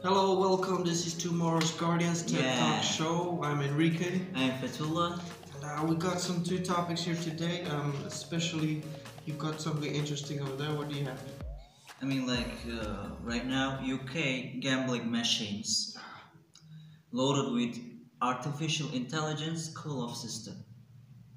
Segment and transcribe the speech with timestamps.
[0.00, 0.84] Hello, welcome.
[0.84, 2.60] This is Tomorrow's Guardians Tech Yeah.
[2.60, 3.40] Talk Show.
[3.42, 4.20] I'm Enrique.
[4.32, 5.20] I'm Fethullah.
[5.56, 7.64] And, uh, we got some two topics here today.
[7.64, 8.84] Um, especially,
[9.26, 10.72] you've got something interesting over there.
[10.72, 11.20] What do you have?
[12.00, 15.96] I mean, like uh, right now, UK gambling machines
[17.10, 17.80] loaded with
[18.22, 20.64] artificial intelligence call-off system.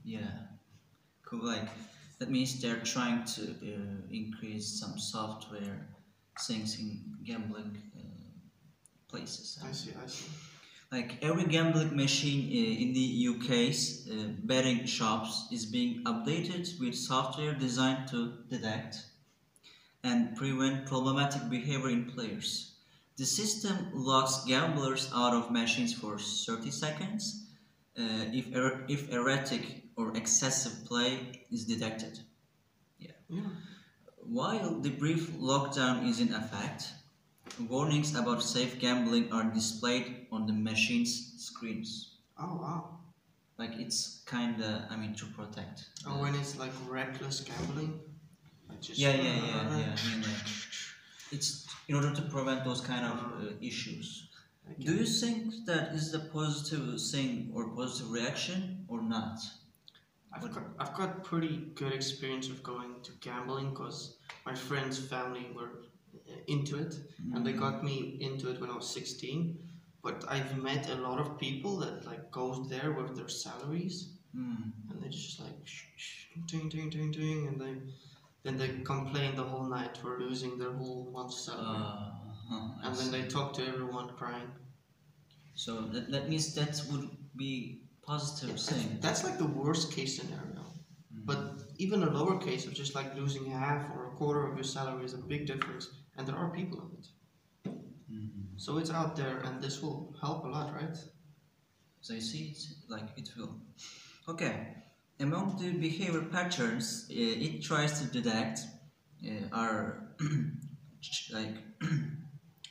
[0.04, 0.34] Yeah,
[1.26, 1.44] cool.
[1.44, 1.68] Like
[2.20, 5.88] that means they're trying to uh, increase some software
[6.48, 7.82] things in gambling
[9.12, 9.60] places.
[9.64, 10.26] I see, I see.
[10.92, 16.96] Like every gambling machine uh, in the UK's uh, betting shops is being updated with
[16.96, 19.06] software designed to detect
[20.04, 22.74] and prevent problematic behavior in players.
[23.18, 27.46] The system locks gamblers out of machines for 30 seconds
[27.98, 32.20] uh, if, er- if erratic or excessive play is detected.
[33.00, 33.12] Yeah.
[34.18, 36.92] While the brief lockdown is in effect,
[37.60, 42.18] warnings about safe gambling are displayed on the machine's screens.
[42.38, 43.00] Oh, wow.
[43.58, 45.86] Like it's kinda, I mean, to protect.
[46.08, 48.00] Oh, when it's like reckless gambling?
[48.68, 49.96] Like just Yeah, yeah, yeah, yeah.
[49.98, 50.48] I mean, like,
[51.32, 54.30] it's in order to prevent those kind of uh, issues.
[54.70, 54.84] Okay.
[54.84, 59.40] Do you think that is a positive thing or positive reaction or not?
[60.34, 65.48] I've got, I've got pretty good experience of going to gambling because my friend's family
[65.54, 65.84] were
[66.48, 66.96] into it
[67.34, 69.58] and they got me into it when I was 16
[70.04, 74.72] but I've met a lot of people that like goes there with their salaries Mm.
[74.90, 77.74] and they just like shh, shh, ding ding ding ding and they
[78.44, 81.66] then they complain the whole night for losing their whole month's salary.
[81.68, 82.12] Uh,
[82.50, 84.50] huh, and then they talk to everyone crying.
[85.54, 88.98] So that, that means that would be positive thing.
[89.02, 90.64] that's like the worst case scenario.
[91.14, 91.26] Mm.
[91.26, 91.40] But
[91.78, 95.06] even a lower case of just like losing half or a quarter of your salary
[95.06, 95.90] is a big difference,
[96.22, 97.08] and there are people of it.
[98.12, 98.44] Mhm.
[98.58, 100.98] So it's out there, and this will help a lot, right?
[102.02, 103.56] So you see, it's like it will.
[104.28, 104.56] Okay,
[105.20, 108.60] among the behavior patterns uh, it tries to detect
[109.28, 110.14] uh, are
[111.32, 111.56] like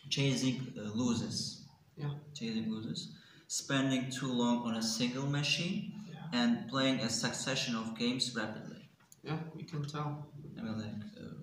[0.09, 1.67] chasing uh, losers.
[1.97, 2.11] Yeah.
[2.35, 3.13] Chasing losers,
[3.49, 6.39] spending too long on a single machine, Yeah.
[6.41, 8.89] and playing a succession of games rapidly.
[9.23, 10.11] Yeah, we can tell.
[10.59, 11.35] I mean, like, uh,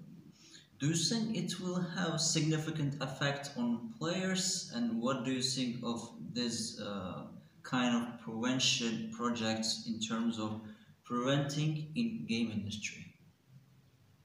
[0.79, 4.71] do you think it will have significant effect on players?
[4.75, 7.23] And what do you think of this uh,
[7.63, 10.61] kind of prevention projects in terms of
[11.03, 13.05] preventing in game industry?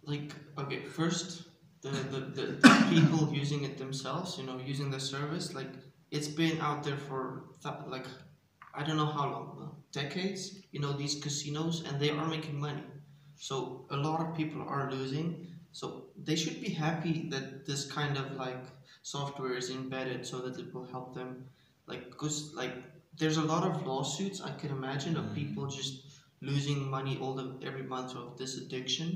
[0.05, 1.45] Like, okay, first,
[1.81, 5.71] the, the, the, the people using it themselves, you know, using the service, like,
[6.11, 8.07] it's been out there for, th- like,
[8.75, 12.61] I don't know how long, uh, decades, you know, these casinos, and they are making
[12.61, 12.83] money.
[13.37, 15.47] So a lot of people are losing.
[15.73, 18.65] So they should be happy that this kind of like
[19.03, 21.45] software is embedded so that it will help them.
[21.87, 22.75] Like, cause like
[23.19, 25.35] there's a lot of lawsuits I can imagine of Mm.
[25.35, 25.95] people just
[26.41, 29.09] losing money all the every month of this addiction.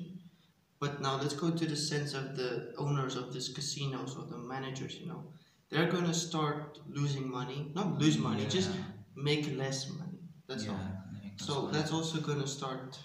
[0.78, 4.38] But now let's go to the sense of the owners of these casinos or the
[4.38, 4.96] managers.
[5.00, 5.22] You know,
[5.70, 7.70] they're gonna start losing money.
[7.74, 8.70] Not lose money, just
[9.14, 10.20] make less money.
[10.46, 10.80] That's yeah, all.
[11.38, 12.98] So that's also gonna start.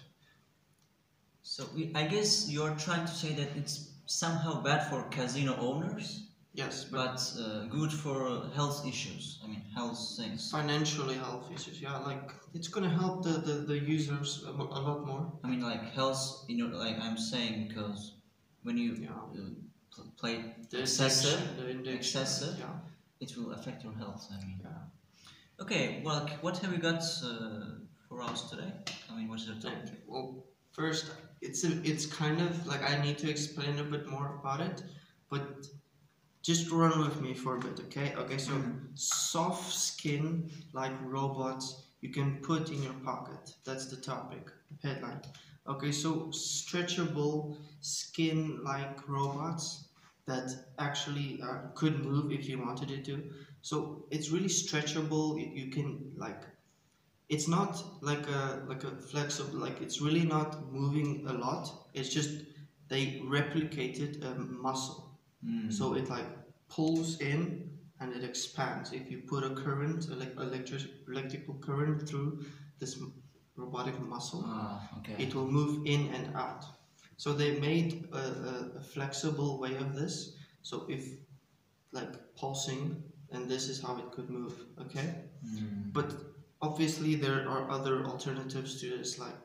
[1.54, 3.76] So we, I guess you're trying to say that it's
[4.06, 6.08] somehow bad for casino owners,
[6.54, 8.18] Yes, but but uh, good for
[8.60, 9.24] health issues.
[9.44, 10.50] I mean, health things.
[10.52, 11.82] financially health issues.
[11.86, 15.24] Yeah, like it's gonna help the the, the users a, a lot more.
[15.44, 16.22] I mean, like health.
[16.50, 18.02] You know, like I'm saying, because
[18.66, 19.10] when you Yeah.
[19.40, 19.50] uh,
[19.94, 20.36] pl- play
[20.74, 22.56] The excessive, addiction, the excessive.
[22.60, 23.24] Yeah.
[23.24, 24.24] it will affect your health.
[24.36, 24.60] I mean.
[24.68, 25.64] Yeah.
[25.64, 26.02] Okay.
[26.06, 27.66] Well, what have we got uh,
[28.08, 28.72] for us today?
[29.10, 30.00] I mean, what's the topic?
[30.08, 30.28] Well,
[30.72, 31.12] first,
[31.42, 34.84] it's a, it's kind of like I need to explain a bit more about it,
[35.30, 35.68] but
[36.42, 38.14] just run with me for a bit, okay?
[38.16, 38.54] Okay, so
[38.96, 43.54] soft skin like robots you can put in your pocket.
[43.64, 44.50] That's the topic,
[44.84, 45.22] headline.
[45.68, 49.86] Okay, so stretchable skin like robots
[50.26, 53.24] that actually uh, could move if you wanted it to.
[53.62, 55.40] So it's really stretchable.
[55.40, 56.42] You, you can like
[57.36, 57.74] it's not
[58.10, 58.42] like a
[58.72, 60.50] like a flexible like it's really not
[60.80, 61.64] moving a lot
[61.94, 62.32] it's just
[62.90, 63.04] they
[63.38, 64.32] replicated a
[64.68, 65.08] muscle
[65.44, 65.74] Mm.
[65.74, 66.30] so it like
[66.70, 67.40] pulls in
[68.00, 72.30] and it expands if you put a current elec- electric electrical current through
[72.80, 72.94] this
[73.56, 75.16] robotic muscle Ah, okay.
[75.24, 76.64] it will move in and out
[77.18, 80.16] so they made a, a, a flexible way of this
[80.62, 81.04] so if
[81.92, 85.08] like pulsing and this is how it could move okay
[85.44, 85.92] Mm.
[85.98, 86.10] but
[86.62, 89.36] obviously there are other alternatives to this like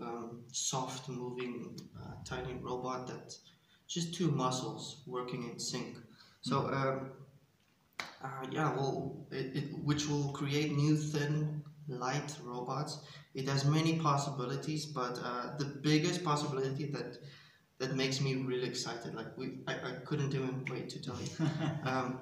[0.00, 3.34] um, soft moving uh, tiny robot that
[3.88, 5.96] just two muscles working in sync
[6.42, 7.10] so um,
[8.22, 12.98] Uh, yeah, well, it, it, which will create new thin, light robots.
[13.34, 17.18] It has many possibilities, but uh, the biggest possibility that
[17.78, 21.30] that makes me really excited, like we, I, I couldn't even wait to tell you,
[21.84, 22.20] um,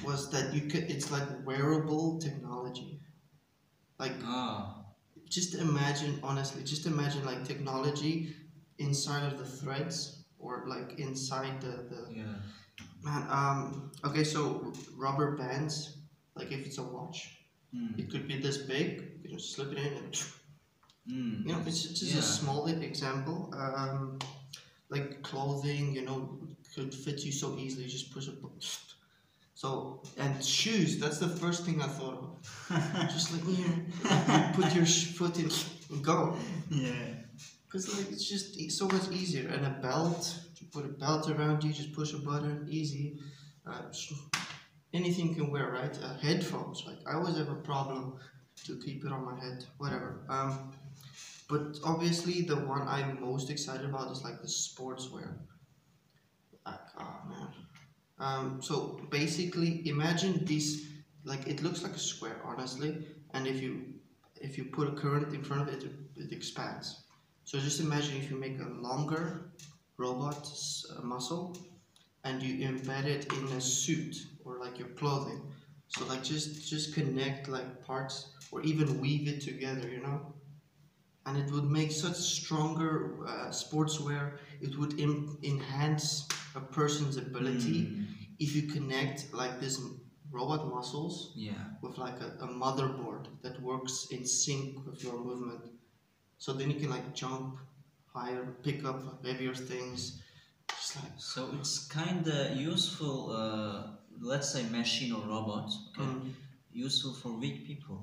[0.00, 0.84] was that you could.
[0.90, 3.00] It's like wearable technology.
[3.98, 4.84] Like Ah,
[5.28, 8.34] just imagine, honestly, just imagine like technology
[8.78, 12.34] inside of the threads or like inside the the yeah.
[13.02, 15.98] Man, um, okay, so rubber bands,
[16.36, 17.18] like if it's a watch,
[17.74, 17.98] Mm.
[17.98, 18.88] it could be this big.
[19.22, 20.14] You just slip it in, and
[21.08, 21.46] Mm.
[21.46, 22.18] you know, it's just Yeah.
[22.18, 23.52] a small example.
[23.54, 24.18] Um,
[24.90, 26.38] like clothing, you know,
[26.74, 27.86] could fit you so easily.
[27.86, 28.60] Just push a button.
[29.58, 33.10] So and shoes, that's the first thing I thought of.
[33.12, 33.64] just like you
[34.54, 35.50] put your foot in
[35.90, 36.36] and go.
[36.70, 36.92] yeah.
[37.68, 39.48] Cause like it's just e- so much easier.
[39.48, 43.18] And a belt, you put a belt around you, just push a button, easy.
[43.66, 43.82] Uh,
[44.94, 45.98] anything you can wear, right?
[46.04, 48.14] Uh, headphones, like I always have a problem
[48.64, 50.20] to keep it on my head, whatever.
[50.28, 50.70] Um,
[51.48, 55.34] but obviously the one I'm most excited about is like the sportswear.
[56.64, 57.48] Like, oh man.
[58.18, 60.86] Um, so basically, imagine this.
[61.24, 63.82] Like it looks like a square, honestly, and if you
[64.40, 65.84] if you put a current in front of it,
[66.16, 67.04] it, expands.
[67.44, 69.50] So just imagine if you make a longer
[69.96, 70.48] robot
[70.96, 71.56] uh, muscle
[72.24, 75.40] and you embed it in a suit or like your clothing.
[75.88, 80.34] So like just just connect like parts or even weave it together, you know.
[81.28, 82.92] And it would make such stronger
[83.26, 84.38] uh, sportswear.
[84.62, 88.06] It would Im- enhance a person's ability Mm.
[88.38, 89.76] if you connect like this
[90.30, 91.64] robot muscles Yeah.
[91.82, 95.64] with like a, a motherboard that works in sync with your movement.
[96.38, 97.58] So then you can like jump
[98.14, 100.22] higher, pick up heavier things.
[100.68, 103.90] Just like So it's kind of useful, uh,
[104.32, 106.10] let's say machine or robot, okay?
[106.10, 106.32] mm.
[106.72, 107.98] useful for weak people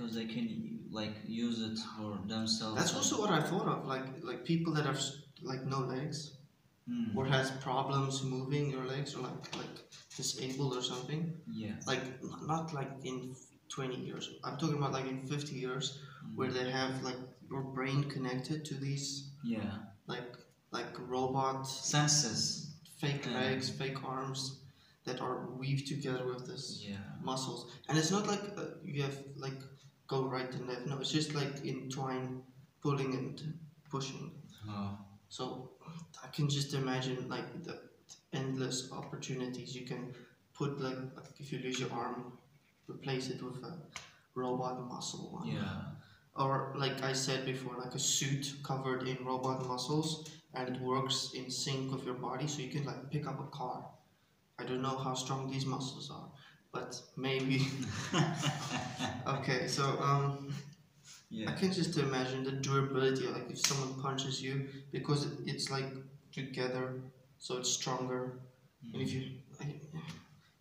[0.00, 2.76] because they can like use it for themselves.
[2.80, 3.86] that's also what I thought of.
[3.86, 5.00] Like like people that have
[5.42, 6.36] like no legs
[6.90, 7.14] Mm.
[7.14, 9.76] or has problems moving your legs or like like
[10.16, 11.20] disabled or something.
[11.62, 11.74] Yeah.
[11.86, 12.02] Like
[12.52, 13.36] not like in
[13.68, 14.30] 20 years.
[14.42, 16.00] I'm talking about like in 50 years
[16.34, 17.20] where they have like
[17.50, 19.70] your brain connected to these Yeah.
[20.06, 20.32] like
[20.72, 22.40] like robot Senses.
[23.02, 23.38] fake Yeah.
[23.40, 24.40] legs, fake arms
[25.04, 27.04] that are weaved together with this Yeah.
[27.22, 27.60] muscles.
[27.88, 29.60] And it's not like uh, you have like
[30.10, 30.86] go right and left.
[30.86, 32.42] No, it's just like entwine,
[32.82, 33.54] pulling and
[33.88, 34.32] pushing.
[34.68, 34.98] Oh.
[35.28, 35.70] So
[36.24, 37.80] I can just imagine like the
[38.32, 40.12] endless opportunities you can
[40.52, 42.32] put like, like if you lose your arm,
[42.88, 43.78] replace it with a
[44.34, 45.46] robot muscle one.
[45.46, 45.82] Yeah.
[46.34, 51.30] Or like I said before, like a suit covered in robot muscles and it works
[51.34, 53.84] in sync with your body so you can like pick up a car.
[54.58, 56.28] I don't know how strong these muscles are,
[56.72, 57.66] but maybe
[59.26, 60.52] okay, so um
[61.46, 65.86] I can just imagine the durability, like if someone punches you, because it's like
[66.32, 67.00] together,
[67.38, 68.40] so it's stronger.
[68.92, 69.22] And if you,
[69.60, 69.80] like,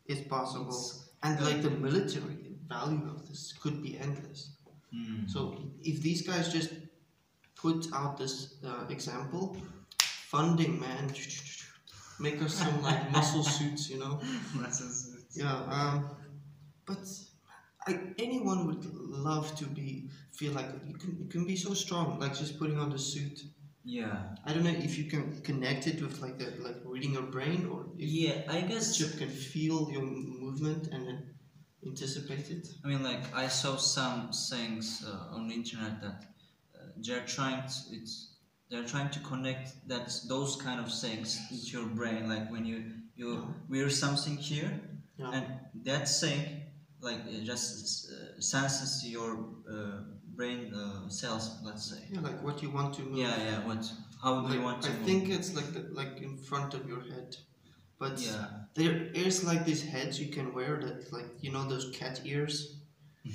[0.05, 0.67] it's possible.
[0.69, 4.51] It's- and like the military value of this could be endless.
[4.93, 5.29] Mm.
[5.29, 6.71] So if these guys just
[7.55, 9.57] put out this uh, example,
[10.31, 11.11] funding, man,
[12.19, 14.21] make us some like muscle suits, you know.
[15.35, 16.09] Yeah, um,
[16.85, 16.99] but
[17.87, 22.19] I, anyone would love to be feel like you can you can be so strong,
[22.19, 23.39] like just putting on the suit.
[23.83, 24.17] Yeah.
[24.45, 27.65] I don't know if you can connect it with like the, like reading your brain,
[27.71, 28.41] or if Yeah.
[28.49, 28.97] I guess.
[28.97, 31.35] chip can feel your movement and then
[31.85, 32.67] anticipate it.
[32.83, 36.25] I mean, like I saw some things uh, on the internet that
[36.75, 38.35] uh, they're trying to it's
[38.69, 42.27] they're trying to connect that those kind of things into your brain.
[42.29, 42.83] Like when you
[43.15, 43.45] you Yeah.
[43.69, 44.71] wear something here,
[45.19, 45.31] Yeah.
[45.35, 45.45] and
[45.85, 46.41] that thing
[47.01, 49.31] like it just uh, senses your
[49.69, 50.01] uh,
[50.35, 51.45] brain uh, cells.
[51.63, 52.01] Let's say.
[52.11, 53.17] yeah, like what you want to move.
[53.17, 53.59] Yeah, yeah.
[53.67, 53.83] What?
[54.23, 54.89] How do Like, you want to?
[54.89, 55.05] I move?
[55.05, 57.29] think it's like the, like in front of your head,
[57.99, 58.47] but Yeah.
[58.79, 58.95] there
[59.25, 62.75] is like these heads you can wear that like you know those cat ears.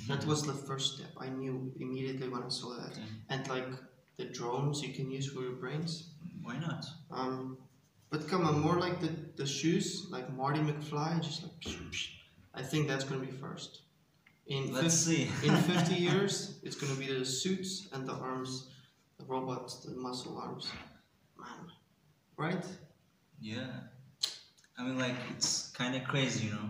[0.09, 1.11] That was the first step.
[1.17, 2.91] I knew immediately when I saw that.
[2.91, 3.01] Okay.
[3.29, 3.67] And like
[4.17, 6.09] the drones you can use for your brains.
[6.43, 6.83] Why not?
[7.11, 7.57] Um,
[8.09, 11.59] but come on, more like the, the shoes, like Marty McFly, just like.
[11.61, 12.07] psh, psh.
[12.53, 13.81] I think that's gonna be first.
[14.47, 15.47] In Let's 50, see.
[15.47, 18.69] in 50 years, it's gonna be the suits and the arms,
[19.17, 20.67] the robots, the muscle arms.
[21.37, 21.71] Man,
[22.37, 22.65] right?
[23.41, 23.67] yeah.
[24.77, 26.69] I mean, like it's kind of crazy, you know.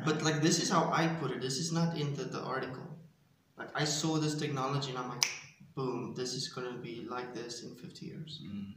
[0.04, 1.40] But like this is how I put it.
[1.40, 2.86] This is not in the, the article.
[3.58, 5.26] Like I saw this technology and I'm like,
[5.80, 8.40] boom, this is gonna be like this in 50 years.
[8.44, 8.72] Mm,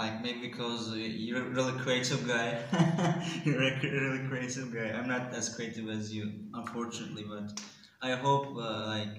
[0.00, 2.50] like maybe because uh, you're a really creative guy.
[3.44, 4.88] you're a really creative guy.
[4.96, 7.60] I'm not as creative as you, unfortunately, but
[8.02, 9.16] I hope uh, like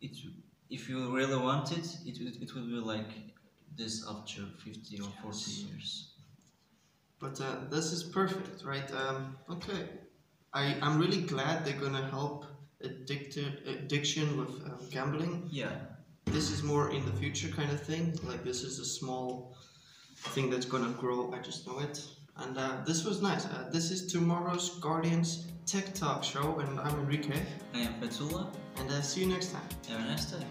[0.00, 0.16] it.
[0.70, 3.12] If you really want it, it would it would be like
[3.76, 5.58] this after 50 or 40 Yes.
[5.64, 6.14] years.
[7.20, 8.90] But uh, this is perfect, right?
[8.92, 9.88] Um, okay,
[10.52, 12.46] I I'm really glad they're gonna help
[12.82, 15.48] addicted addiction with uh, gambling.
[15.50, 15.97] Yeah.
[16.32, 18.18] This is more in the future kind of thing.
[18.22, 19.56] Like this is a small
[20.34, 21.32] thing that's gonna grow.
[21.32, 22.04] I just know it.
[22.36, 23.46] And uh, this was nice.
[23.46, 27.42] Uh, this is tomorrow's Guardians Tech Talk show, and I'm Enrique.
[27.74, 28.46] I am Fethullah.
[28.78, 29.68] And uh, see you next time.
[29.88, 30.44] Have a nice day.